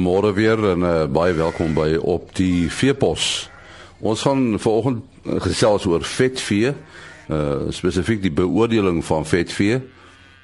Goeiemôre 0.00 0.32
weer 0.32 0.56
en 0.64 0.80
uh, 0.80 1.04
baie 1.12 1.34
welkom 1.36 1.74
by 1.76 1.98
op 2.00 2.30
die 2.32 2.70
veepos. 2.72 3.50
Ons 4.00 4.22
gaan 4.24 4.54
vanoggend 4.56 5.02
gesels 5.44 5.84
oor 5.84 6.00
vetvee, 6.08 6.70
uh 7.28 7.68
spesifiek 7.68 8.22
die 8.24 8.32
beoordeling 8.32 9.02
van 9.04 9.26
vetvee. 9.28 9.82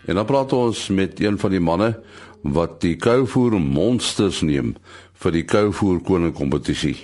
En 0.04 0.20
dan 0.20 0.28
praat 0.28 0.52
ons 0.52 0.82
met 0.92 1.16
een 1.24 1.38
van 1.40 1.54
die 1.56 1.62
manne 1.64 1.88
wat 2.42 2.82
die 2.84 2.98
kouvoer 3.00 3.56
monsters 3.56 4.42
neem 4.44 4.74
vir 5.24 5.36
die 5.38 5.46
kouvoer 5.48 6.04
koning 6.04 6.36
kompetisie. 6.36 6.98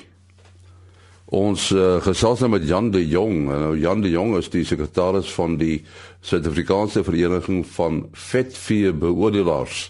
Ons 1.32 1.70
uh, 1.72 2.02
gesels 2.04 2.44
nou 2.44 2.52
met 2.58 2.68
Jan 2.68 2.92
de 2.92 3.00
Jong. 3.00 3.46
Nou 3.48 3.72
Jan 3.80 4.04
de 4.04 4.12
Jong 4.12 4.36
is 4.42 4.52
die 4.52 4.66
sekretaris 4.68 5.32
van 5.40 5.56
die 5.56 5.86
Suid-Afrikaanse 6.20 7.00
Vereniging 7.08 7.64
van 7.80 8.10
Vetvee 8.12 8.92
Beoordelaars. 8.92 9.88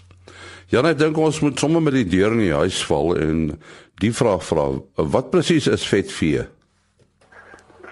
Jan, 0.71 0.87
ek 0.87 0.97
dink 0.97 1.17
ons 1.19 1.39
moet 1.43 1.59
sommer 1.59 1.83
met 1.83 1.95
die 1.97 2.07
deur 2.07 2.31
in 2.31 2.45
die 2.45 2.53
huis 2.55 2.79
val 2.87 3.17
en 3.19 3.41
die 4.01 4.13
vraag 4.15 4.43
vra, 4.47 4.69
wat 4.95 5.31
presies 5.33 5.67
is 5.67 5.83
vetvee? 5.87 6.45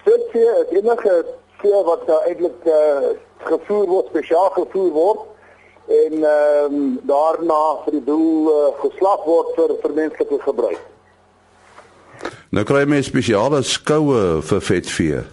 Vetvee 0.06 0.54
is 0.64 0.72
enige 0.80 1.18
vee 1.62 1.82
wat 1.88 2.08
nou 2.08 2.20
eintlik 2.30 2.70
uh, 2.72 3.12
gevoer 3.50 3.90
word, 3.92 4.10
spesiaal 4.14 4.50
gevoer 4.56 4.90
word 4.96 5.28
en 5.92 6.24
ehm 6.24 6.78
um, 6.78 6.88
daarna 7.10 7.60
vir 7.84 7.98
die 7.98 8.04
doel 8.08 8.50
uh, 8.54 8.58
geslag 8.80 9.28
word 9.28 9.54
vir 9.58 9.76
vir 9.84 9.96
menslike 9.98 10.42
gebruik. 10.46 10.82
Nou 12.56 12.64
kry 12.68 12.86
jy 12.86 13.02
spesiale 13.04 13.62
skoue 13.68 14.42
vir 14.48 14.62
vetvee. 14.62 15.24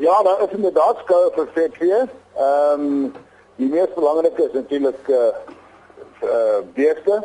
Ja, 0.00 0.22
daar 0.24 0.44
is 0.46 0.54
inderdaad 0.56 1.02
skoue 1.04 1.32
vir 1.34 1.48
vetvee. 1.56 2.04
Ehm 2.36 2.86
um, 2.86 3.10
die 3.60 3.68
mees 3.68 3.90
belangrike 3.96 4.46
is 4.46 4.54
natuurlik 4.56 5.08
eh 5.08 5.58
uh, 6.22 6.60
beeste. 6.74 7.22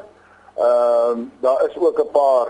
Ehm 0.55 1.09
um, 1.09 1.31
daar 1.39 1.65
is 1.67 1.77
ook 1.77 1.99
'n 1.99 2.11
paar 2.11 2.47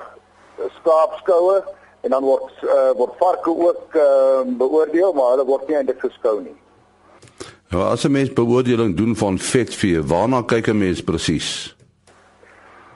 skaapskoue 0.80 1.64
en 2.02 2.10
dan 2.10 2.24
word 2.24 2.52
uh, 2.64 2.92
word 2.96 3.14
varke 3.18 3.50
ook 3.50 3.94
ehm 3.94 4.50
uh, 4.50 4.58
beoordeel, 4.58 5.14
maar 5.14 5.30
hulle 5.30 5.46
word 5.46 5.68
nie 5.68 5.76
eintlik 5.76 6.00
geskou 6.00 6.42
nie. 6.42 6.56
Nou 7.70 7.84
as 7.84 8.04
'n 8.04 8.12
mens 8.12 8.34
beoordeling 8.34 8.98
doen 8.98 9.16
van 9.16 9.38
vetvee, 9.38 10.04
waarna 10.04 10.42
kyk 10.42 10.68
'n 10.68 10.78
mens 10.78 11.04
presies? 11.04 11.76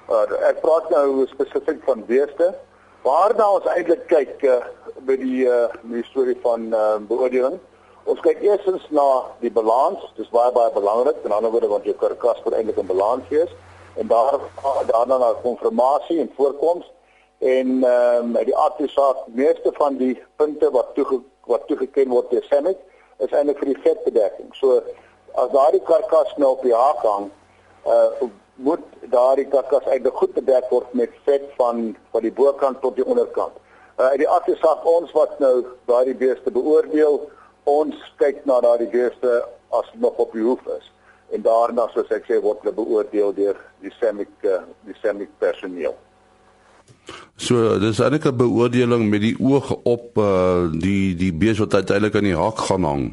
Uh, 0.09 0.49
ek 0.49 0.61
praat 0.61 0.89
nou 0.89 1.27
spesifiek 1.27 1.83
van 1.85 2.05
beeste. 2.05 2.55
Waarna 3.01 3.51
ons 3.51 3.65
eintlik 3.65 4.07
kyk 4.07 4.43
uh, 4.43 4.55
by 5.05 5.15
die 5.15 5.45
uh, 5.45 5.67
die 5.81 6.03
storie 6.03 6.37
van 6.41 6.73
uh, 6.73 6.97
beoordeling. 7.07 7.59
Ons 8.09 8.21
kyk 8.25 8.39
eerstens 8.41 8.85
na 8.89 9.05
die 9.43 9.51
balans, 9.53 10.01
dis 10.17 10.29
baie 10.33 10.49
baie 10.55 10.71
belangrik. 10.73 11.19
In 11.27 11.35
ander 11.35 11.51
woorde 11.53 11.69
want 11.69 11.85
jou 11.85 11.93
karkas 11.99 12.39
moet 12.45 12.55
eintlik 12.57 12.79
in 12.81 12.89
balans 12.89 13.27
wees 13.29 13.51
en 14.01 14.07
daar 14.07 14.39
daarna 14.87 15.17
na 15.17 15.29
konfirmasie 15.43 16.19
en 16.23 16.31
voorkoms 16.37 16.87
en 17.39 17.83
ehm 17.83 18.35
um, 18.35 18.45
die 18.45 18.55
artisaak 18.55 19.27
meeste 19.27 19.71
van 19.77 19.97
die 20.01 20.15
punte 20.35 20.71
wat 20.71 20.93
toe 20.95 21.21
wat 21.51 21.67
toegeken 21.67 22.09
word 22.09 22.31
deur 22.31 22.45
SEMIC 22.49 22.81
is 23.25 23.31
eintlik 23.31 23.61
vir 23.61 23.73
die 23.73 23.81
vetbedekking. 23.85 24.51
So 24.57 24.81
as 25.33 25.53
daardie 25.53 25.85
karkas 25.85 26.33
nou 26.37 26.53
op 26.57 26.65
die 26.65 26.75
haak 26.75 27.05
hang, 27.05 27.31
uh 27.85 28.29
moet 28.59 28.83
daardie 29.13 29.47
karkas 29.47 29.85
eintlik 29.87 30.17
goed 30.19 30.33
bedek 30.35 30.65
word 30.73 30.93
met 30.93 31.13
vet 31.25 31.45
van 31.61 31.95
van 32.11 32.25
die 32.25 32.33
bokant 32.41 32.81
tot 32.81 32.95
die 32.95 33.05
onderkant. 33.05 33.55
Uh 34.01 34.15
die 34.17 34.29
artesak 34.29 34.85
ons 34.97 35.13
wat 35.15 35.39
nou 35.39 35.53
daardie 35.91 36.17
beeste 36.17 36.51
beoordeel, 36.51 37.21
ons 37.63 37.95
kyk 38.17 38.45
na 38.45 38.59
daardie 38.61 38.89
beeste 38.89 39.43
as 39.69 39.89
nog 39.93 40.17
op 40.17 40.33
die 40.33 40.43
hoof 40.43 40.65
is. 40.77 40.91
En 41.33 41.41
daarna 41.45 41.87
soos 41.93 42.09
ek 42.11 42.25
sê 42.25 42.39
word 42.41 42.63
hulle 42.63 42.75
beoordeel 42.75 43.33
deur 43.33 43.57
die 43.83 43.93
semik 43.99 44.31
uh, 44.43 44.61
die 44.87 44.97
semik 45.01 45.29
personeel. 45.41 45.95
So 47.39 47.77
dis 47.79 47.99
eintlik 47.99 48.25
'n 48.25 48.37
beoordeling 48.37 49.09
met 49.09 49.21
die 49.21 49.35
oog 49.39 49.71
op 49.83 50.17
uh 50.17 50.67
die 50.73 51.15
die 51.15 51.33
beeste 51.33 51.63
wat 51.63 51.73
uiteindelik 51.73 52.15
aan 52.15 52.29
die 52.29 52.35
hak 52.35 52.57
gaan 52.57 52.83
hang. 52.83 53.05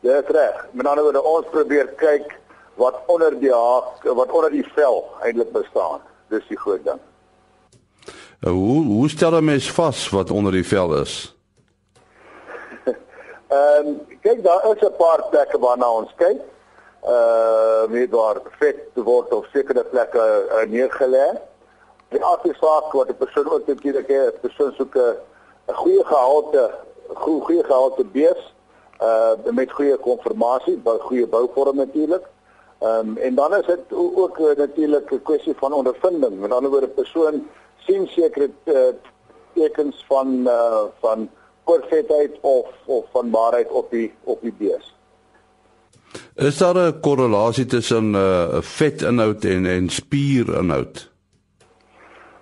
Dis 0.00 0.28
reg. 0.28 0.66
Met 0.72 0.86
ander 0.86 1.04
woorde 1.04 1.22
ons 1.22 1.46
probeer 1.50 1.86
kyk 1.96 2.38
wat 2.74 3.00
onder 3.06 3.40
die 3.40 3.52
haak 3.52 4.04
wat 4.04 4.30
onder 4.30 4.50
die 4.50 4.66
vel 4.74 5.04
eintlik 5.22 5.52
bestaan. 5.52 6.00
Dis 6.28 6.46
die 6.48 6.58
groot 6.58 6.84
ding. 6.84 7.00
Uh, 8.40 8.52
hoe 8.52 8.84
hoe 8.84 9.08
stel 9.08 9.34
jy 9.34 9.40
mens 9.40 9.70
vas 9.70 10.08
wat 10.10 10.30
onder 10.30 10.52
die 10.52 10.66
vel 10.66 10.96
is? 11.00 11.34
Ehm 13.50 13.86
um, 13.86 14.18
kyk 14.22 14.42
daar 14.42 14.62
is 14.70 14.82
'n 14.86 14.96
paar 14.96 15.22
plekke 15.30 15.58
waarna 15.58 15.90
ons 15.90 16.12
kyk. 16.16 16.40
Uh 17.02 17.84
met 17.88 18.10
waar 18.10 18.36
vet 18.58 18.78
word 18.94 19.32
op 19.34 19.46
sekere 19.52 19.84
plekke 19.84 20.24
uh, 20.50 20.70
neergelê. 20.70 21.28
Die 22.08 22.24
artefaak 22.24 22.92
wat 22.92 23.06
die 23.06 23.16
persoon 23.16 23.50
ook 23.50 23.66
het, 23.66 23.82
die 23.82 24.40
persoon 24.40 24.72
soek 24.72 24.94
'n 24.94 25.74
goeie 25.82 26.04
gehalte, 26.04 26.70
goeie 27.14 27.40
goeie 27.40 27.64
gehalte 27.64 28.04
bees 28.04 28.54
uh 29.02 29.32
met 29.50 29.72
goeie 29.72 29.96
konformasie, 29.96 30.82
goeie 30.84 31.26
bouvorm 31.26 31.76
natuurlik. 31.76 32.22
Ehm 32.78 33.08
um, 33.08 33.16
en 33.16 33.34
dan 33.34 33.54
is 33.54 33.66
dit 33.66 33.92
ook 33.92 34.38
uh, 34.38 34.56
natuurlik 34.56 35.10
'n 35.10 35.22
kwessie 35.22 35.54
van 35.56 35.72
ondervinding. 35.72 36.40
Met 36.40 36.52
ander 36.52 36.70
woorde, 36.70 36.86
'n 36.86 36.94
persoon 36.94 37.48
sien 37.76 38.06
sekere 38.06 38.50
uh, 38.64 38.94
tekens 39.52 40.04
van 40.08 40.28
uh, 40.46 40.82
van 41.00 41.30
kortvetheid 41.70 42.38
of 42.40 42.66
of 42.84 43.04
van 43.12 43.30
waarheid 43.30 43.70
op 43.70 43.90
die 43.90 44.08
op 44.24 44.42
die 44.42 44.54
bees. 44.58 44.94
Is 46.34 46.58
daar 46.58 46.76
'n 46.76 47.00
korrelasie 47.00 47.66
tussen 47.66 48.10
'n 48.10 48.14
uh, 48.14 48.60
vetinhoud 48.60 49.44
en 49.44 49.66
en 49.66 49.88
spierinhoud? 49.88 51.10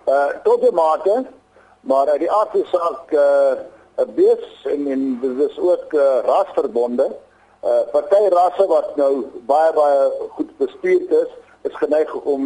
Uh 0.06 0.30
tot 0.42 0.60
'n 0.62 0.74
mate, 0.74 1.26
maar 1.80 2.08
uit 2.08 2.20
die 2.20 2.32
aard 2.32 2.50
van 2.50 2.60
die 2.60 2.70
saak 2.70 3.12
'n 3.12 3.16
uh, 4.00 4.14
bees 4.14 4.44
en 4.64 4.86
en 4.86 5.20
dis 5.20 5.58
ook 5.58 5.92
uh, 5.92 6.18
rasverbonde. 6.24 7.06
Uh 7.64 7.82
party 7.92 8.22
rasse 8.30 8.66
wat 8.66 8.96
nou 8.96 9.12
baie 9.46 9.72
baie 9.72 10.12
goed 10.36 10.50
bestuurd 10.56 11.10
is, 11.10 11.30
is 11.62 11.76
geneig 11.76 12.14
om 12.14 12.42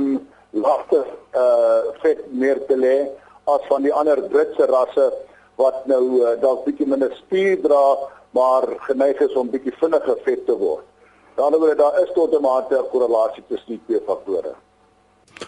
lagte 0.51 1.05
uh 1.35 1.81
vet 2.03 2.33
meer 2.33 2.59
te 2.67 2.77
lê 2.77 2.97
as 3.45 3.61
van 3.69 3.83
die 3.83 3.93
ander 3.93 4.23
Britse 4.23 4.67
rasse 4.67 5.13
wat 5.57 5.87
nou 5.87 6.03
uh, 6.21 6.41
dalk 6.41 6.65
bietjie 6.65 6.87
minder 6.87 7.13
spier 7.17 7.61
dra, 7.63 7.97
maar 8.31 8.67
geneig 8.89 9.21
is 9.21 9.35
om 9.35 9.51
bietjie 9.51 9.75
vinniger 9.81 10.19
vet 10.25 10.47
te 10.47 10.57
word. 10.57 10.85
Daaroor 11.37 11.77
daar 11.77 12.01
is 12.03 12.13
tot 12.15 12.35
'n 12.35 12.43
mate 12.43 12.79
'n 12.79 12.91
korrelasie 12.91 13.43
tussen 13.49 13.69
die 13.77 13.81
twee 13.87 14.01
faktore. 14.07 14.55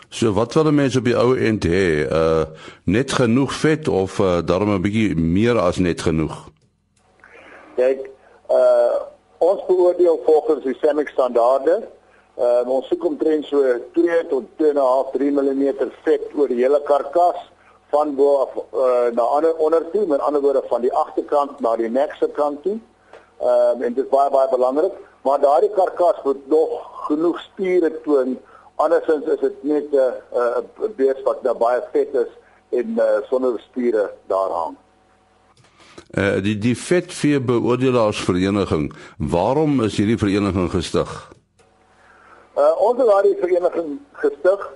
So 0.09 0.33
wat 0.33 0.55
wil 0.55 0.73
mense 0.73 0.99
op 0.99 1.05
die 1.05 1.17
ou 1.17 1.37
end 1.37 1.65
hê? 1.65 2.09
Uh 2.11 2.45
net 2.85 3.13
genoeg 3.13 3.53
vet 3.53 3.89
of 3.89 4.19
uh, 4.19 4.39
daarom 4.45 4.71
'n 4.75 4.83
bietjie 4.83 5.17
meer 5.17 5.59
as 5.59 5.77
net 5.77 6.01
genoeg? 6.01 6.49
Kyk, 7.77 8.11
uh 8.49 9.13
Ons 9.45 9.65
beoordeel 9.67 10.21
volgens 10.25 10.65
die 10.65 10.77
SEMIC 10.81 11.09
standaarde. 11.09 11.83
Uh, 12.39 12.63
ons 12.67 12.87
soek 12.91 13.05
omtrent 13.05 13.45
so 13.47 13.61
2 13.95 14.23
tot 14.31 14.47
2.5 14.59 15.13
3 15.15 15.31
mm 15.37 15.65
vet 16.07 16.33
oor 16.35 16.51
die 16.51 16.63
hele 16.65 16.81
karkas 16.89 17.39
van 17.95 18.15
bo 18.19 18.31
af 18.45 18.53
uh, 18.57 19.15
na 19.15 19.23
ander 19.23 19.55
onder 19.57 19.83
toe, 19.93 20.07
met 20.07 20.21
ander 20.21 20.41
woorde 20.41 20.63
van 20.69 20.81
die 20.81 20.93
agterkant 20.93 21.61
na 21.61 21.77
die 21.77 21.91
nekse 21.91 22.29
kant 22.39 22.63
toe. 22.63 22.79
Ehm 23.41 23.81
uh, 23.81 23.87
en 23.87 23.95
dit 23.95 24.05
is 24.05 24.11
baie 24.11 24.31
baie 24.31 24.51
belangrik, 24.51 24.95
maar 25.23 25.41
daardie 25.41 25.71
karkas 25.77 26.23
moet 26.25 26.47
nog 26.49 26.71
genoeg 27.07 27.41
spiere 27.41 27.91
toon. 28.07 28.39
Andersins 28.83 29.27
is 29.35 29.41
dit 29.41 29.63
net 29.63 29.93
'n 29.93 29.97
uh, 29.97 30.59
'n 30.59 30.67
uh, 30.83 30.91
bees 30.97 31.21
wat 31.25 31.43
nou 31.43 31.57
baie 31.59 31.83
vet 31.93 32.15
is 32.25 32.33
en 32.81 32.99
uh, 32.99 33.05
sonder 33.31 33.61
spiere 33.69 34.11
daar 34.27 34.51
hang. 34.51 34.77
Uh, 36.15 36.43
die 36.43 36.59
die 36.59 36.77
vetvee 36.79 37.41
beoordelaarsvereniging. 37.41 38.93
Waarom 39.19 39.83
is 39.83 39.97
hierdie 39.97 40.19
vereniging 40.19 40.71
gestig? 40.71 41.11
Uh 42.57 42.75
ons 42.79 42.99
het 42.99 43.07
daardie 43.07 43.37
vereniging 43.41 43.99
gestig 44.13 44.71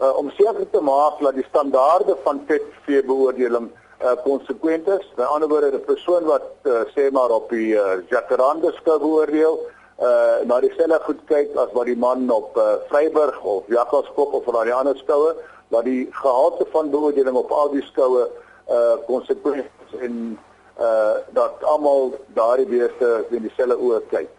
uh 0.00 0.16
om 0.18 0.30
seker 0.30 0.66
te 0.70 0.80
maak 0.80 1.20
dat 1.20 1.34
die 1.34 1.46
standaarde 1.48 2.16
van 2.24 2.42
vetvee 2.46 3.04
beoordeling 3.04 3.70
uh 4.02 4.16
konsekwent 4.24 4.88
is. 4.88 5.06
By 5.16 5.22
ander 5.22 5.48
woorde, 5.48 5.70
'n 5.72 5.84
persoon 5.84 6.24
wat 6.24 6.46
uh, 6.62 6.82
sê 6.94 7.10
maar 7.10 7.30
op 7.30 7.48
die 7.50 7.74
uh, 7.74 8.02
Jacaranda 8.08 8.72
skou 8.72 8.98
beoordeel, 8.98 9.58
uh 10.00 10.42
na 10.44 10.60
dieselfde 10.60 11.00
goed 11.06 11.20
kyk 11.26 11.56
as 11.56 11.72
wat 11.72 11.86
die 11.86 11.96
man 11.96 12.30
op 12.30 12.56
uh, 12.56 12.74
Vryburg 12.88 13.42
of 13.42 13.62
Jakkalskop 13.66 14.32
of 14.32 14.44
van 14.44 14.64
die 14.64 14.74
ander 14.74 14.96
skoue, 14.96 15.34
dat 15.68 15.84
die 15.84 16.08
gehalte 16.10 16.66
van 16.70 16.90
beoordeling 16.90 17.36
op 17.36 17.50
al 17.50 17.70
die 17.70 17.82
skoue 17.82 18.28
uh 18.68 18.96
konsekwent 19.06 19.70
en 20.00 20.38
uh 20.80 21.14
dat 21.30 21.62
almal 21.62 22.14
daardie 22.34 22.66
beeste 22.66 23.24
in 23.30 23.42
dieselfde 23.46 23.78
oë 23.78 24.02
kyk. 24.10 24.30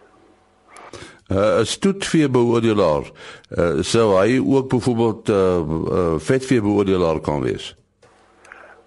Uh 1.28 1.58
'n 1.60 1.66
stoetvee 1.66 2.28
beoordelaar 2.30 3.10
uh 3.58 3.82
sou 3.82 4.14
hy 4.18 4.38
ook 4.38 4.68
byvoorbeeld 4.68 5.28
uh, 5.28 5.58
uh 5.58 6.14
vetvee 6.18 6.62
beoordelaar 6.62 7.20
kan 7.20 7.42
wees. 7.42 7.76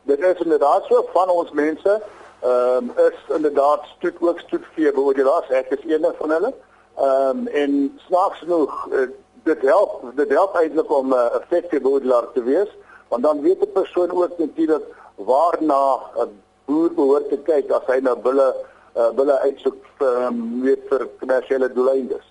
Dit 0.04 0.20
is 0.20 0.40
inderdaad 0.40 0.86
so 0.88 1.10
van 1.14 1.30
ons 1.30 1.52
mense 1.52 2.02
ehm 2.42 2.90
um, 2.90 2.92
is 2.96 3.36
inderdaad 3.36 3.82
stoet 3.98 4.16
ook 4.20 4.40
stoetvee 4.40 4.92
beoordelaars. 4.94 5.50
Ek 5.50 5.70
is 5.70 5.84
een 5.92 6.06
van 6.18 6.30
hulle. 6.30 6.54
Ehm 6.98 7.38
um, 7.38 7.48
en 7.48 8.00
snaaks 8.08 8.40
genoeg 8.40 8.88
uh, 8.92 9.10
dit 9.44 9.62
help 9.62 10.12
dit 10.16 10.30
help 10.30 10.56
eintlik 10.56 10.92
om 10.92 11.08
'n 11.08 11.14
uh, 11.14 11.36
effektiewe 11.42 11.84
boerdelaar 11.84 12.32
te 12.34 12.44
wees 12.44 12.72
want 13.10 13.24
dan 13.24 13.42
weet 13.42 13.62
'n 13.62 13.72
persoon 13.72 14.12
ook 14.12 14.38
natuurlik 14.38 14.86
waarna 15.16 16.00
'n 16.16 16.42
boer 16.66 16.94
behoort 16.94 17.30
te 17.30 17.38
kyk 17.38 17.72
as 17.72 17.86
hy 17.86 18.00
nou 18.00 18.18
bulle 18.18 18.56
uh, 19.00 19.10
bulle 19.16 19.40
uitsoek 19.46 20.04
um, 20.04 20.44
weet 20.66 20.84
vir 20.92 21.08
kommersiële 21.22 21.72
doeleindes. 21.74 22.26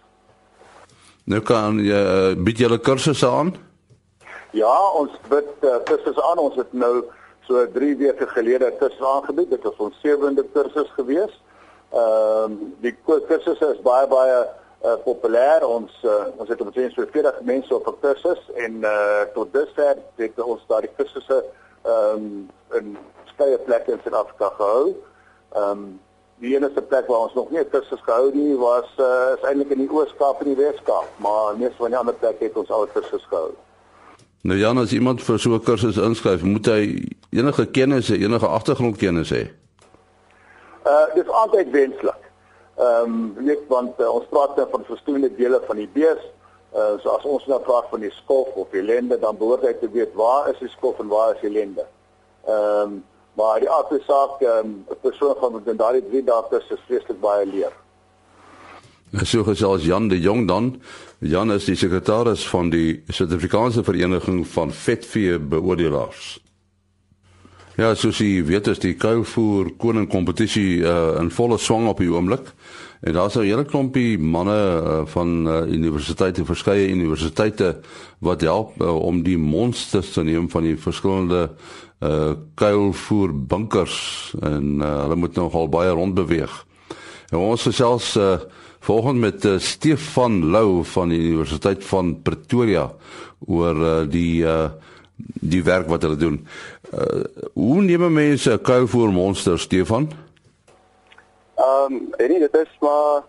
Nou 1.28 1.40
kan 1.44 1.80
jy 1.84 1.96
uh, 1.96 2.36
bied 2.44 2.60
julle 2.62 2.78
kursusse 2.80 3.28
aan? 3.28 3.54
Ja, 4.56 4.76
ons 5.00 5.12
bied 5.28 5.66
uh, 5.66 5.80
kursusse 5.88 6.22
aan. 6.30 6.40
Ons 6.40 6.56
het 6.60 6.72
nou 6.72 7.04
so 7.48 7.64
3 7.74 7.96
weke 8.00 8.28
gelede 8.32 8.70
kursusse 8.80 9.10
aangebied. 9.16 9.50
Dit 9.50 9.66
was 9.68 9.82
ons 9.88 10.00
sewende 10.04 10.44
kursus 10.54 10.88
gewees. 10.96 11.34
Ehm 11.92 12.52
um, 12.52 12.56
die 12.84 12.94
kursusse 13.04 13.68
is 13.74 13.84
baie 13.84 14.08
baie 14.08 14.40
uh, 14.84 14.96
populêr. 15.04 15.64
Ons 15.64 15.92
uh, 16.04 16.26
ons 16.36 16.48
het 16.48 16.60
omtrent 16.64 16.96
so 16.96 17.04
40 17.12 17.40
mense 17.48 17.74
op 17.74 17.88
'n 17.88 18.00
kursus 18.00 18.42
en 18.64 18.82
uh, 18.84 19.22
tot 19.34 19.52
dusver 19.52 19.96
het 20.16 20.40
ons 20.40 20.64
daardie 20.68 20.92
kursusse 20.96 21.44
ehm 21.84 22.24
um, 22.24 22.50
in 22.78 22.96
verskeie 23.24 23.58
plekke 23.58 23.92
in 23.92 24.00
Suid-Afrika 24.04 24.52
gehou. 24.56 24.96
Ehm 25.52 25.70
um, 25.70 26.00
die 26.40 26.55
enigste 26.56 26.82
plek 26.82 27.06
waar 27.06 27.26
ons 27.26 27.35
nog 27.35 27.50
nie 27.50 27.61
'n 27.61 27.70
kursus 27.70 28.02
gehou 28.02 28.31
nie 28.35 28.56
was 28.56 28.88
uh, 28.99 29.35
is 29.37 29.43
eintlik 29.49 29.70
in 29.70 29.79
die 29.87 29.90
Oos-Kaap 29.90 30.40
en 30.40 30.55
die 30.55 30.62
Wes-Kaap, 30.64 31.08
maar 31.17 31.56
meeste 31.56 31.76
van 31.76 31.90
die 31.90 31.99
ander 31.99 32.14
plekke 32.14 32.44
het 32.44 32.56
ons 32.56 32.70
al 32.70 32.87
kursusse 32.87 33.29
gehou. 33.29 33.52
Nou 34.43 34.58
ja, 34.58 34.70
as 34.73 34.93
iemand 34.93 35.23
vir 35.23 35.38
so 35.38 35.50
'n 35.55 35.62
kursus 35.62 35.96
inskryf, 35.96 36.43
moet 36.43 36.67
hy 36.67 36.82
enige 37.31 37.67
kennis, 37.67 38.08
enige 38.11 38.46
agtergrondkennis 38.46 39.31
hê. 39.31 39.50
Uh 40.87 41.14
dis 41.14 41.29
altyd 41.29 41.70
wenslik. 41.70 42.23
Ehm 42.76 43.05
um, 43.05 43.35
weet 43.44 43.67
want 43.69 44.00
uh, 44.00 44.14
ons 44.14 44.26
praat 44.31 44.56
dan 44.56 44.69
van 44.70 44.85
verskillende 44.85 45.35
dele 45.35 45.61
van 45.67 45.76
die 45.76 45.90
bees. 45.93 46.23
Uh 46.75 46.94
so 47.02 47.08
as 47.08 47.25
ons 47.25 47.46
nou 47.46 47.61
praat 47.61 47.87
van 47.90 48.00
die 48.00 48.11
skof 48.11 48.49
of 48.55 48.70
die 48.70 48.82
lende, 48.82 49.19
dan 49.19 49.37
behoort 49.37 49.62
hy 49.62 49.75
te 49.75 49.90
weet 49.90 50.14
waar 50.14 50.49
is 50.50 50.58
die 50.58 50.69
skof 50.69 50.99
en 50.99 51.08
waar 51.08 51.35
is 51.35 51.40
die 51.40 51.50
lende. 51.50 51.87
Ehm 52.46 52.82
um, 52.82 53.05
maar 53.38 53.61
die 53.62 53.70
aardse 53.70 54.00
saak 54.06 54.40
ehm 54.43 54.67
um, 54.67 54.73
'n 54.90 55.00
persoon 55.00 55.37
van 55.40 55.52
met 55.52 55.79
daardie 55.79 56.08
drie 56.11 56.25
dae 56.25 56.58
is 56.58 56.81
vreeslik 56.87 57.20
baie 57.20 57.46
leer. 57.46 57.73
So 59.23 59.44
gesels 59.44 59.85
Jan 59.85 60.08
de 60.08 60.20
Jong 60.20 60.49
dan. 60.49 60.82
Jan 61.19 61.52
is 61.52 61.64
die 61.64 61.76
sekretaris 61.76 62.49
van 62.49 62.70
die 62.70 63.02
Suid-Afrikaanse 63.08 63.85
Vereniging 63.85 64.46
van 64.46 64.73
Vetvee 64.73 65.38
Beoordelaars. 65.38 66.40
Ja, 67.78 67.92
soos 67.94 68.19
jy 68.19 68.40
weet, 68.42 68.66
is 68.72 68.80
die 68.82 68.96
kuilvoer 68.98 69.69
koning 69.78 70.08
kompetisie 70.10 70.80
uh, 70.82 71.12
in 71.20 71.28
volle 71.30 71.60
swang 71.62 71.84
op 71.86 72.00
die 72.02 72.08
oomblik. 72.10 72.48
En 73.06 73.14
daar's 73.14 73.36
'n 73.38 73.46
hele 73.46 73.64
klompie 73.64 74.19
manne 74.19 74.56
uh, 74.82 75.06
van 75.06 75.46
uh, 75.46 75.62
universiteite, 75.62 76.44
verskeie 76.44 76.88
universiteite 76.90 77.76
wat 78.19 78.40
help 78.40 78.82
uh, 78.82 78.90
om 78.90 79.22
die 79.22 79.38
monsters 79.38 80.10
te 80.12 80.22
neem 80.22 80.50
van 80.50 80.62
die 80.62 80.76
verskillende 80.76 81.50
uh 82.02 82.34
kuilvoer 82.54 83.32
bunkers 83.46 84.34
en 84.42 84.82
uh, 84.82 85.02
hulle 85.02 85.16
moet 85.16 85.34
nogal 85.34 85.69
baie 85.69 85.90
rond 85.90 86.14
beweeg. 86.14 86.66
En 87.30 87.38
ons 87.38 87.62
gesels 87.62 88.16
uh 88.16 88.38
volgens 88.80 89.19
met 89.19 89.44
uh, 89.44 89.58
Stefan 89.58 90.50
Lou 90.50 90.84
van 90.84 91.08
die 91.08 91.19
Universiteit 91.19 91.84
van 91.84 92.22
Pretoria 92.22 92.90
oor 93.46 93.76
uh, 93.76 94.10
die 94.10 94.42
uh 94.42 94.70
die 95.40 95.64
werk 95.64 95.88
wat 95.88 96.02
hulle 96.02 96.16
doen. 96.16 96.46
Uh, 96.94 97.24
hoe 97.52 97.82
neem 97.82 98.12
mense 98.12 98.52
'n 98.52 98.60
kuilvoer 98.60 99.12
monster 99.12 99.58
Stefan? 99.58 100.10
Ehm, 101.54 101.92
um, 101.92 102.14
en 102.16 102.28
dit 102.28 102.56
is 102.56 102.76
maar 102.80 103.22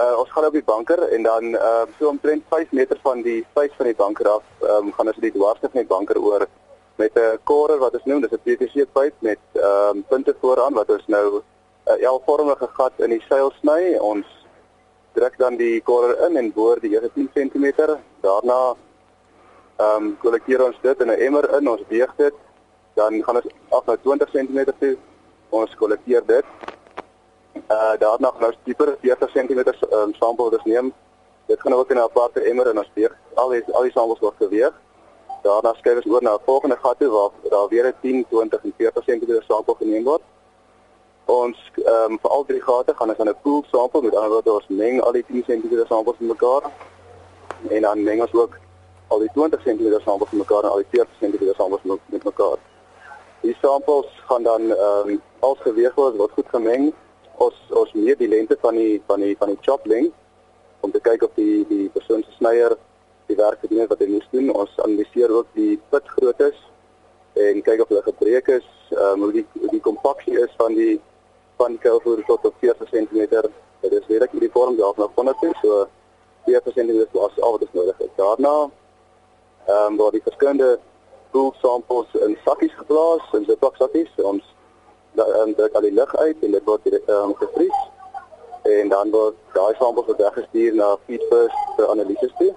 uh, 0.00 0.18
ons 0.18 0.30
gaan 0.30 0.44
op 0.44 0.52
die 0.52 0.64
banker 0.64 1.02
en 1.02 1.22
dan 1.22 1.44
uh, 1.44 1.82
so 1.98 2.08
omtrent 2.08 2.42
5 2.48 2.70
meter 2.70 2.98
van 3.02 3.22
die 3.22 3.44
vuis 3.54 3.70
van 3.76 3.86
die 3.86 3.94
banker 3.94 4.28
af, 4.28 4.42
ehm 4.60 4.86
um, 4.86 4.92
gaan 4.92 5.06
ons 5.06 5.16
die 5.16 5.32
dwarste 5.32 5.68
van 5.72 5.80
die 5.80 5.90
banker 5.94 6.18
oor 6.18 6.46
met 6.96 7.14
'n 7.14 7.38
korer 7.44 7.78
wat 7.78 7.94
ons 7.94 8.04
noem, 8.04 8.20
dis 8.20 8.32
'n 8.32 8.42
PVC 8.44 8.86
pyp 8.92 9.14
met 9.18 9.38
ehm 9.52 9.96
um, 9.96 10.04
punte 10.08 10.36
vooraan 10.40 10.74
wat 10.74 10.90
ons 10.90 11.06
nou 11.06 11.26
'n 11.36 11.42
uh, 12.02 12.12
L-vormige 12.12 12.68
gat 12.72 12.92
in 12.96 13.10
die 13.10 13.24
seil 13.28 13.52
sny. 13.60 13.96
Ons 14.00 14.26
druk 15.12 15.38
dan 15.38 15.56
die 15.56 15.80
korer 15.80 16.26
in 16.26 16.36
en 16.36 16.52
boor 16.52 16.80
die 16.80 16.90
eerste 16.90 17.10
10 17.14 17.30
cm. 17.34 17.66
Daarna 18.20 18.74
ehm 19.80 20.04
um, 20.04 20.16
kollekteer 20.22 20.64
ons 20.64 20.78
dit 20.82 21.00
in 21.00 21.10
'n 21.10 21.20
emmer 21.26 21.44
in, 21.56 21.68
ons 21.68 21.84
weeg 21.88 22.12
dit, 22.16 22.34
dan 22.94 23.22
gaan 23.24 23.36
ons 23.36 23.46
af 23.68 23.84
na 23.86 23.96
20 23.96 24.30
cm 24.30 24.64
toe. 24.78 24.96
Ons 25.48 25.74
kollekteer 25.74 26.22
dit. 26.26 26.44
Uh 27.76 27.94
daarna 27.98 28.30
gaan 28.34 28.46
ons 28.50 28.58
dieper 28.64 28.96
40 29.00 29.30
cm 29.30 29.60
um, 29.90 30.14
sampel 30.14 30.50
dus 30.50 30.64
neem. 30.64 30.92
Dit 31.46 31.60
gaan 31.60 31.72
ook 31.72 31.90
in 31.90 31.96
'n 31.96 32.08
aparte 32.08 32.40
emmer 32.40 32.66
en 32.70 32.78
ons 32.78 32.90
weeg 32.94 33.14
al 33.34 33.48
die 33.48 33.64
al 33.72 33.82
die 33.82 33.92
sampels 33.92 34.20
word 34.20 34.36
geweeg. 34.36 34.74
Daarna 35.42 35.72
skuif 35.74 35.96
ons 35.96 36.12
oor 36.12 36.22
na 36.22 36.34
'n 36.34 36.44
volgende 36.44 36.76
gat 36.76 36.98
toe 36.98 37.08
waar 37.08 37.30
daar 37.50 37.68
weer 37.68 37.86
'n 37.86 37.94
10, 38.00 38.26
20 38.28 38.64
en 38.64 38.74
40 38.76 39.04
cm 39.04 39.42
sampel 39.48 39.74
geneem 39.74 40.04
word. 40.04 40.22
Ons 41.24 41.58
ehm 41.74 42.12
um, 42.12 42.18
vir 42.22 42.30
al 42.30 42.44
drie 42.44 42.62
gate 42.62 42.94
gaan 42.94 43.08
ons 43.08 43.18
aan 43.18 43.28
'n 43.28 43.42
pool 43.42 43.64
sampel 43.72 44.02
met 44.02 44.14
ander 44.14 44.30
woorde 44.30 44.52
ons 44.52 44.68
meng 44.68 45.00
al 45.02 45.12
die 45.12 45.24
10 45.24 45.44
cm 45.44 45.86
sampels 45.86 46.18
met 46.18 46.28
mekaar. 46.28 46.62
En 47.68 47.82
dan 47.82 48.02
meng 48.02 48.20
ons 48.20 48.34
ook 48.34 48.58
al 49.10 49.22
die 49.24 49.30
20 49.34 49.62
cm 49.64 50.00
sampels 50.04 50.30
met 50.30 50.42
mekaar 50.44 50.66
en 50.66 50.70
al 50.70 50.82
die 50.82 50.90
40 50.90 51.18
cm 51.20 51.54
sampels 51.58 51.82
met, 51.82 52.24
mekaar. 52.24 52.58
Die 53.42 53.56
samples 53.60 54.06
gaan 54.28 54.42
dan 54.46 54.70
ehm 54.70 55.08
um, 55.08 55.20
als 55.40 55.58
geweeg 55.66 55.94
word, 55.94 56.16
word 56.16 56.32
goed 56.38 56.50
gemeng. 56.54 56.90
Ons 57.46 57.56
ons 57.82 57.92
meet 57.96 58.18
die 58.18 58.28
lengte 58.28 58.56
van 58.60 58.76
die 58.78 59.02
van 59.06 59.24
die 59.24 59.34
van 59.40 59.54
die 59.54 59.58
chop 59.66 59.86
length 59.86 60.14
om 60.86 60.92
te 60.94 61.00
kyk 61.00 61.22
of 61.26 61.34
die 61.34 61.66
die 61.68 61.88
persoon 61.96 62.22
se 62.22 62.36
snyer 62.38 62.76
die 63.26 63.36
werk 63.36 63.62
gedoen 63.64 63.88
wat 63.90 64.02
hy 64.02 64.10
moes 64.12 64.28
doen. 64.34 64.52
Ons 64.54 64.76
analiseer 64.84 65.32
ook 65.38 65.48
die 65.58 65.78
pit 65.90 66.12
groottes 66.16 66.58
en 67.48 67.62
kyk 67.66 67.82
of 67.82 67.88
hulle 67.92 68.06
gebreek 68.06 68.50
is, 68.60 68.68
ehm 68.94 69.16
um, 69.16 69.24
hoe 69.26 69.32
die 69.40 69.46
die 69.74 69.84
kompaksie 69.88 70.36
is 70.44 70.52
van 70.60 70.76
die 70.78 71.00
van 71.58 71.74
die 71.74 71.82
kuilvoer 71.82 72.22
tot 72.28 72.44
op 72.52 72.54
40 72.60 72.92
cm. 72.94 73.48
Dit 73.80 73.92
is 73.96 74.06
redelik 74.06 74.36
uniform 74.36 74.76
daar 74.76 74.94
vanaf 74.94 75.14
100 75.14 75.56
so 75.62 75.86
40 76.46 76.74
cm 76.74 77.00
is 77.00 77.40
al 77.40 77.58
wat 77.58 77.72
nodig 77.72 77.98
het. 77.98 78.12
Daarna 78.16 78.70
ehm 79.66 79.86
um, 79.86 79.96
waar 79.96 80.10
die 80.10 80.22
verskillende 80.22 80.78
pool 81.30 81.54
samples 81.62 82.14
in 82.26 82.38
sakkies 82.44 82.74
geplaas 82.74 83.22
in 83.32 83.44
ziploc 83.44 83.76
sakkies 83.76 84.10
ons 84.32 84.44
dan 85.12 85.30
um, 85.40 85.54
druk 85.54 85.74
al 85.74 85.86
die 85.86 85.94
lug 85.94 86.16
uit 86.16 86.36
en 86.42 86.50
dit 86.50 86.64
word 86.64 86.86
ehm 86.92 87.16
um, 87.16 87.34
gevries 87.34 87.80
en 88.62 88.88
dan 88.88 89.10
word 89.10 89.36
daai 89.54 89.74
samples 89.78 90.16
weggestuur 90.16 90.74
na 90.74 90.96
Feedfirst 91.06 91.76
vir 91.76 91.88
analises 91.88 92.34
toe. 92.38 92.52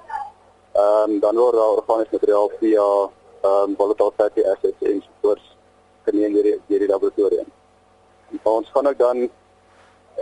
Ehm 0.74 1.12
um, 1.12 1.20
dan 1.20 1.36
word 1.36 1.56
daar 1.56 1.78
organiese 1.78 2.16
materiaal 2.18 2.52
via 2.60 2.88
ehm 3.42 3.70
um, 3.70 3.76
volatile 3.78 4.12
fatty 4.18 4.44
acids 4.54 4.90
en 4.92 5.04
soorts 5.22 5.56
geneem 6.06 6.34
deur 6.34 6.44
die, 6.44 6.58
die 6.68 6.88
laboratorium. 6.88 7.50
Ons 8.44 8.70
gaan 8.74 8.88
ook 8.88 8.98
dan 8.98 9.30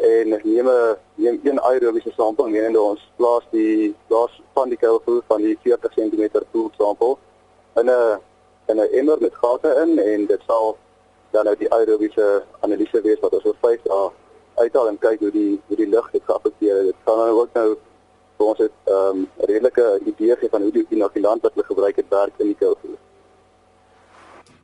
en 0.01 0.29
neem 0.43 0.67
'n 0.67 0.95
neem 1.15 1.39
een 1.43 1.59
aerobiese 1.61 2.11
sampel 2.11 2.45
en 2.45 2.79
ons 2.79 3.11
plaas 3.15 3.45
die 3.51 3.95
plaas 4.07 4.41
van 4.53 4.69
die 4.69 4.77
kuilvoer 4.77 5.21
van 5.27 5.41
die 5.41 5.57
40 5.61 5.93
cm 5.93 6.23
pool 6.51 6.69
sampel 6.77 7.17
in 7.75 7.89
'n 7.89 8.19
in 8.67 8.77
'n 8.79 8.91
emmer 8.99 9.17
met 9.19 9.35
gate 9.35 9.69
in 9.83 9.99
en 9.99 10.25
dit 10.25 10.41
sal 10.47 10.77
dan 11.31 11.45
nou 11.45 11.55
die 11.57 11.71
aerobiese 11.71 12.43
analise 12.59 13.01
wees 13.01 13.19
wat 13.19 13.33
ons 13.33 13.45
oor 13.45 13.55
5 13.61 13.81
dae 13.83 14.09
uithaal 14.55 14.87
en 14.87 14.97
kyk 14.97 15.19
hoe 15.19 15.31
die 15.31 15.61
hoe 15.67 15.77
die 15.77 15.89
lug 15.89 16.11
dit 16.11 16.23
geaffekteer 16.25 16.75
het. 16.75 16.85
Dit 16.85 16.95
gaan 17.05 17.17
nou 17.17 17.39
ook 17.41 17.53
nou 17.53 17.69
vir 18.37 18.45
ons 18.45 18.59
'n 18.59 18.69
um, 18.97 19.29
redelike 19.37 19.99
idee 20.05 20.35
gee 20.35 20.49
van 20.49 20.61
hoe 20.61 20.71
die 20.71 20.85
inokulant 20.89 21.41
wat 21.41 21.53
hulle 21.53 21.65
gebruik 21.65 21.95
het 21.95 22.09
werk 22.09 22.33
in 22.37 22.47
die 22.47 22.59
kuilvoer. 22.63 22.97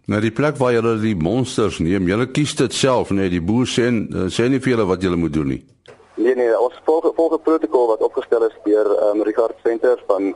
Nou 0.07 0.21
die 0.23 0.31
plek 0.31 0.55
waar 0.55 0.71
julle 0.71 0.93
die 1.01 1.17
monsters 1.19 1.81
neem, 1.83 2.05
julle 2.07 2.29
kies 2.31 2.53
dit 2.55 2.73
self, 2.73 3.09
nee, 3.11 3.27
die 3.27 3.41
boer 3.43 3.67
sê 3.67 3.89
sê 4.31 4.45
nie 4.47 4.61
vir 4.63 4.77
julle 4.77 4.85
wat 4.87 5.03
julle 5.03 5.19
moet 5.19 5.33
doen 5.35 5.51
nie. 5.51 5.59
Nee 6.15 6.35
nee, 6.39 6.53
ons 6.55 6.77
volg 6.87 7.09
volg 7.17 7.33
'n 7.35 7.43
protokol 7.43 7.87
wat 7.91 8.05
opgestel 8.07 8.45
is 8.47 8.55
deur 8.63 8.87
um, 9.09 9.23
Richard 9.27 9.57
Center 9.63 9.99
van 10.07 10.31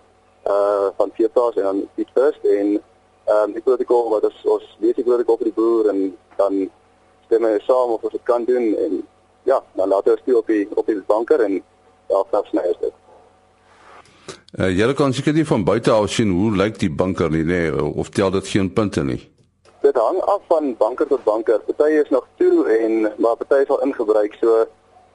uh 0.55 0.89
van 0.97 1.09
Viertas 1.15 1.55
en 1.55 1.63
dan 1.63 1.81
Piet 1.95 2.11
First 2.13 2.43
en 2.43 2.67
ehm 2.75 3.47
um, 3.47 3.53
die 3.53 3.61
protokol 3.61 4.09
wat 4.09 4.23
ons 4.23 4.43
ons 4.43 4.67
weet 4.83 4.95
die 4.95 5.07
protokol 5.07 5.37
vir 5.37 5.49
die 5.51 5.57
boer 5.61 5.89
en 5.93 6.17
dan 6.35 6.69
stem 7.25 7.45
ons 7.45 7.65
saam 7.65 7.95
of 7.95 8.03
ons 8.03 8.11
dit 8.11 8.27
kan 8.27 8.43
doen 8.45 8.75
en 8.75 9.01
ja, 9.43 9.63
dan 9.75 9.87
laat 9.87 10.07
ons 10.07 10.21
dit 10.25 10.35
op 10.35 10.47
die 10.47 10.67
op 10.75 10.85
die 10.85 11.01
banker 11.07 11.39
en 11.47 11.61
daar 12.07 12.25
vanaf 12.29 12.47
sny 12.47 12.67
is 12.75 12.79
dit. 12.81 12.95
Uh, 14.59 14.69
julle 14.77 14.93
kan 14.93 15.13
seker 15.13 15.33
nie 15.33 15.47
van 15.47 15.63
buite 15.63 15.91
af 15.91 16.09
sien 16.11 16.31
hoe 16.31 16.55
lyk 16.55 16.79
die 16.79 16.91
banker 16.91 17.31
nie, 17.31 17.43
nee, 17.43 17.83
of 17.83 18.09
tel 18.09 18.31
dit 18.31 18.47
geen 18.47 18.73
punte 18.73 19.03
nie. 19.03 19.21
Dit 19.81 19.95
hang 19.95 20.21
af 20.21 20.41
van 20.47 20.75
banker 20.77 21.07
tot 21.07 21.23
banker. 21.23 21.59
Party 21.59 21.91
is 21.91 22.09
nog 22.09 22.27
toe 22.37 22.65
en 22.69 23.13
maar 23.17 23.35
party 23.35 23.61
is 23.61 23.69
al 23.69 23.81
ingebruik. 23.81 24.33
So 24.39 24.65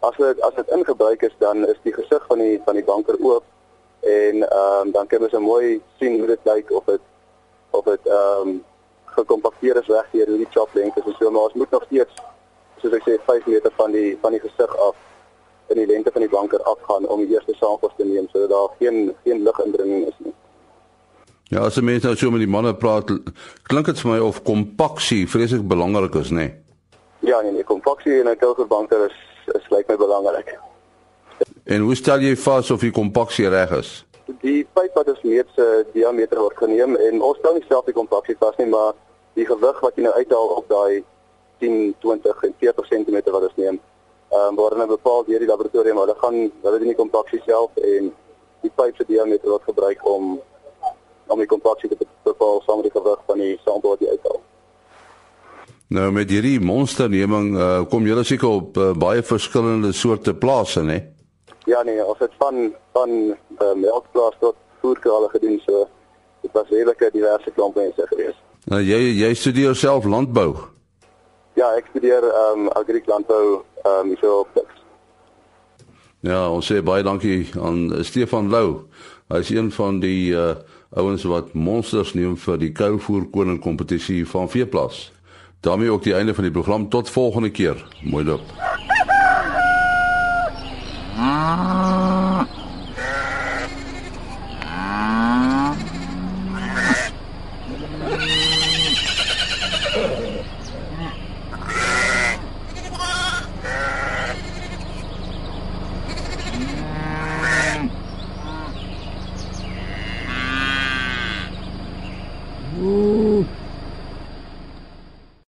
as 0.00 0.16
dit 0.16 0.40
as 0.40 0.54
dit 0.54 0.68
ingebruik 0.68 1.22
is, 1.22 1.34
dan 1.38 1.66
is 1.66 1.78
die 1.82 1.92
gesig 1.92 2.24
van 2.26 2.38
die 2.38 2.60
van 2.64 2.74
die 2.74 2.84
banker 2.84 3.16
oop 3.20 3.44
en 4.00 4.42
ehm 4.42 4.80
um, 4.80 4.90
dan 4.90 5.06
kan 5.06 5.22
ons 5.22 5.32
mooi 5.32 5.82
sien 5.98 6.18
hoe 6.18 6.26
dit 6.26 6.48
lyk 6.50 6.70
of 6.70 6.84
dit 6.84 7.00
of 7.70 7.84
dit 7.84 8.06
ehm 8.06 8.48
um, 8.48 8.64
gekompakteer 9.04 9.76
is 9.76 9.86
reg 9.86 10.08
hier 10.10 10.26
hoe 10.26 10.40
die 10.42 10.50
chop 10.50 10.74
lengte 10.74 11.02
is. 11.06 11.16
So 11.18 11.30
maar 11.30 11.42
ons 11.42 11.54
moet 11.54 11.70
nog 11.70 11.84
steeds 11.86 12.18
soos 12.82 12.98
ek 12.98 13.06
sê 13.06 13.20
5 13.28 13.46
meter 13.46 13.72
van 13.76 13.94
die 13.94 14.18
van 14.20 14.34
die 14.34 14.42
gesig 14.42 14.76
af 14.88 14.98
in 15.66 15.78
die 15.78 15.86
lengte 15.86 16.10
van 16.10 16.26
die 16.26 16.34
banker 16.34 16.62
afgaan 16.62 17.06
om 17.06 17.22
die 17.22 17.38
eerste 17.38 17.54
samples 17.54 17.94
te 17.96 18.04
neem 18.04 18.26
sodat 18.32 18.50
daar 18.50 18.74
geen 18.78 19.14
geen 19.22 19.42
lugindringing 19.42 20.06
is 20.10 20.18
nie. 20.18 20.34
Ja, 21.48 21.60
as 21.62 21.78
mense 21.78 22.06
nou 22.06 22.16
so 22.18 22.30
met 22.34 22.42
die 22.42 22.50
manne 22.50 22.72
praat, 22.74 23.12
klink 23.70 23.86
dit 23.86 24.00
vir 24.02 24.10
my 24.10 24.18
of 24.26 24.40
kompaksie 24.42 25.28
vreeslik 25.30 25.62
belangrik 25.70 26.16
is, 26.18 26.32
nê? 26.34 26.48
Nee? 26.48 26.54
Ja, 27.26 27.38
nee, 27.40 27.52
nee, 27.52 27.64
kompaksie 27.64 28.18
in 28.20 28.28
'n 28.28 28.38
koelbanker 28.38 29.06
is 29.06 29.14
is 29.54 29.68
lyk 29.70 29.88
my 29.88 29.96
belangrik. 29.96 30.58
En 31.64 31.80
hoe 31.80 31.94
stel 31.94 32.20
jy 32.20 32.36
vas 32.36 32.70
of 32.70 32.80
die 32.80 32.90
kompaksie 32.90 33.48
reg 33.48 33.70
is? 33.70 34.04
Die 34.42 34.66
pyp 34.74 34.94
wat 34.94 35.08
ons 35.08 35.22
meet 35.22 35.46
se 35.54 35.86
diameter 35.92 36.38
word 36.38 36.56
geneem 36.56 36.96
en 36.96 37.22
ons 37.22 37.38
stel 37.38 37.54
nie 37.54 37.64
self 37.68 37.84
die 37.84 37.94
kompaksie 37.94 38.36
vas 38.38 38.56
nie, 38.58 38.66
maar 38.66 38.92
die 39.34 39.46
gewig 39.46 39.80
wat 39.80 39.94
jy 39.96 40.02
nou 40.02 40.14
uithaal 40.14 40.48
op 40.48 40.68
daai 40.68 41.04
10, 41.58 41.94
20 42.00 42.42
en 42.42 42.54
40 42.58 42.88
cm 42.88 43.30
wat 43.30 43.42
ons 43.42 43.56
neem, 43.56 43.78
ehm 44.30 44.48
um, 44.48 44.56
word 44.56 44.76
nou 44.76 44.86
bepaal 44.86 45.24
deur 45.24 45.38
die 45.38 45.48
laboratorium, 45.48 45.98
hulle 45.98 46.14
gaan 46.18 46.38
hulle 46.62 46.78
doen 46.78 46.92
die 46.94 47.02
kompaksie 47.02 47.42
self 47.46 47.70
en 47.76 48.12
die 48.62 48.72
pyp 48.74 48.96
se 48.96 49.04
diameter 49.06 49.50
word 49.50 49.62
gebruik 49.62 50.06
om 50.06 50.40
om 51.26 51.38
die 51.38 51.48
kompaksie 51.50 51.88
te 51.88 52.06
bepaal 52.22 52.62
saam 52.64 52.82
met 52.82 52.90
die 52.90 53.00
gewig 53.00 53.22
van 53.26 53.38
die 53.38 53.58
wat 53.64 54.00
jy 54.00 54.10
uithaal. 54.10 54.40
Nou 55.88 56.06
met 56.12 56.30
hierdie 56.30 56.58
monsterneming 56.60 57.52
uh, 57.54 57.84
kom 57.90 58.06
julle 58.06 58.24
seker 58.26 58.48
op 58.48 58.78
uh, 58.78 58.90
baie 58.98 59.22
verskillende 59.22 59.92
soorte 59.94 60.34
plase, 60.34 60.82
né? 60.82 60.98
Ja 61.66 61.82
nee, 61.82 62.02
ons 62.04 62.18
het 62.18 62.32
van 62.38 62.72
van 62.92 63.10
uh, 63.12 63.74
melkplaas 63.74 64.34
tot 64.40 64.56
voerkrale 64.82 65.28
gedoen 65.28 65.60
so 65.66 65.86
dit 66.42 66.52
was 66.52 66.68
redelike 66.70 67.10
diverse 67.12 67.50
klompe 67.54 67.80
mense 67.80 68.06
gewees. 68.10 68.38
Nou 68.66 68.82
jy 68.82 68.98
jy 69.20 69.34
studeer 69.34 69.74
self 69.78 70.04
landbou. 70.04 70.56
Ja, 71.54 71.70
ek 71.78 71.86
studeer 71.92 72.26
ehm 72.26 72.66
um, 72.66 72.72
agrikultuur 72.82 73.62
ehm 73.84 74.10
um, 74.10 74.16
so 74.20 74.40
op 74.42 74.62
Ja, 76.26 76.48
ons 76.50 76.66
sê 76.66 76.80
baie 76.82 77.04
dankie 77.06 77.44
aan 77.62 77.92
Stefan 78.02 78.48
Lou. 78.50 78.88
Hy 79.30 79.38
is 79.44 79.50
een 79.54 79.68
van 79.70 80.00
die 80.02 80.32
uh, 80.34 80.56
ouens 80.98 81.22
wat 81.30 81.52
monsters 81.54 82.16
neem 82.18 82.34
vir 82.40 82.58
die 82.58 82.72
kouvoer 82.74 83.28
koning 83.30 83.60
kompetisie 83.62 84.24
van 84.26 84.50
Veeplaas. 84.50 85.12
daarmee 85.60 85.90
ook 85.90 86.02
die 86.02 86.14
einde 86.14 86.34
van 86.34 86.44
die 86.44 86.52
program 86.52 86.88
tot 86.88 87.10
volgende 87.10 87.50
keer. 87.50 87.86
Mooi 88.02 88.24
loop. 88.24 88.42